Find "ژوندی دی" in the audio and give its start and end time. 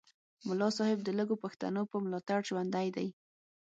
2.49-3.07